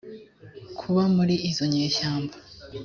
[0.79, 2.35] kuba muri izo nyeshyamba